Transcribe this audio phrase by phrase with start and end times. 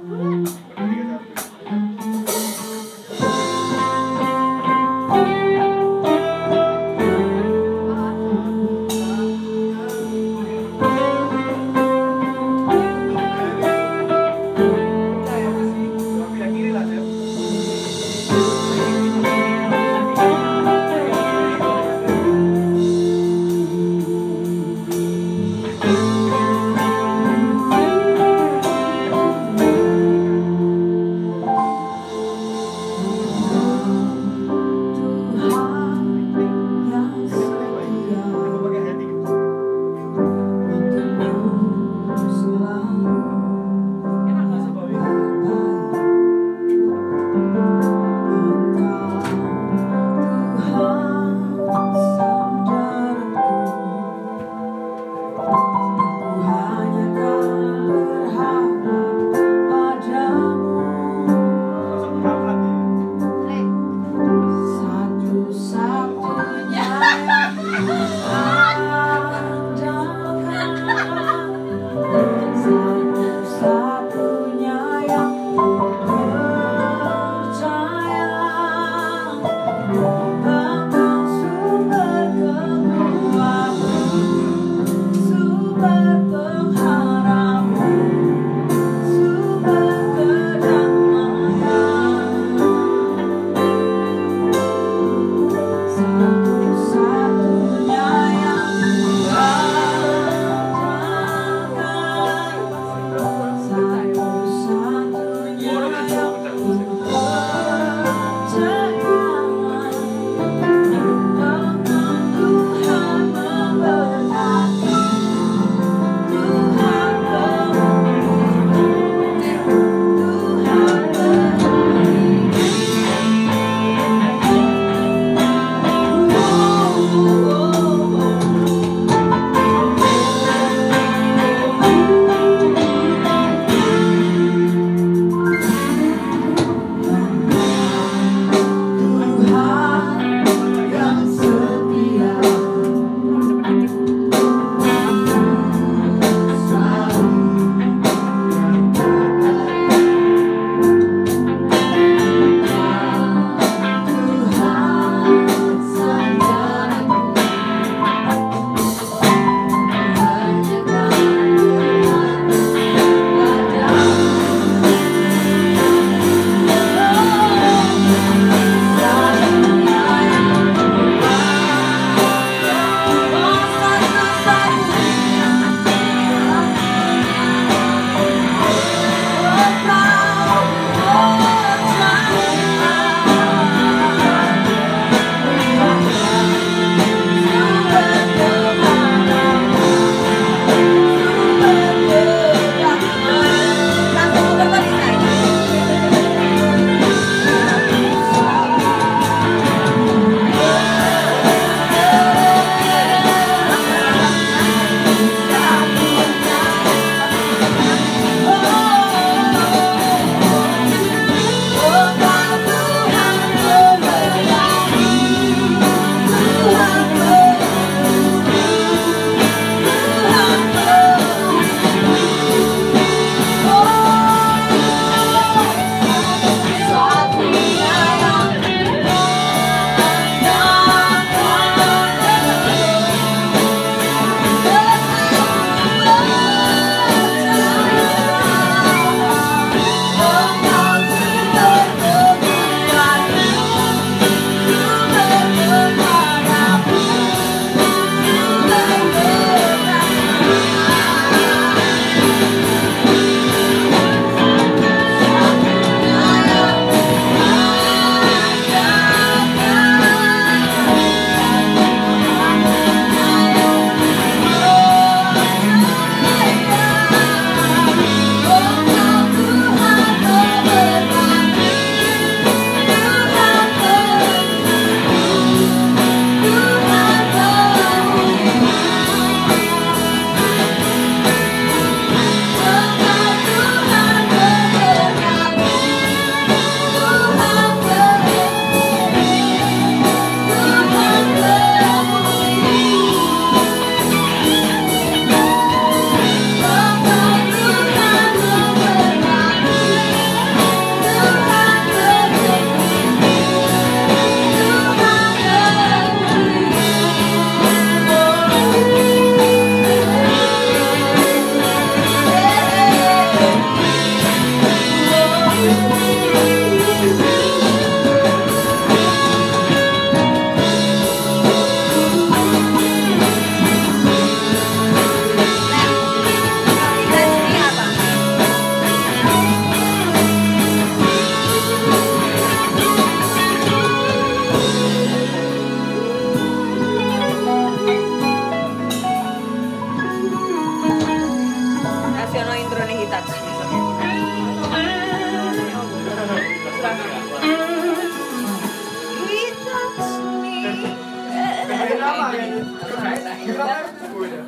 [0.00, 0.33] 嗯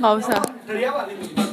[0.00, 1.49] 好不是